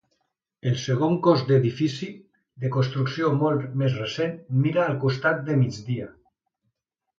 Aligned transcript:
El 0.69 0.77
segon 0.83 1.11
cos 1.27 1.43
d'edifici, 1.51 2.09
de 2.65 2.71
construcció 2.77 3.31
molt 3.43 3.77
més 3.83 4.01
recent 4.03 4.35
mira 4.65 4.83
al 4.89 4.99
costat 5.07 5.47
de 5.53 5.61
migdia. 5.63 6.11